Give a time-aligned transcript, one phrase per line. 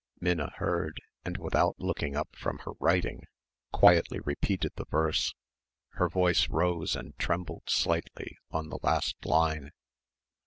[0.19, 3.21] Minna heard and without looking up from her writing
[3.71, 5.35] quietly repeated the verse.
[5.89, 9.69] Her voice rose and trembled slightly on the last line.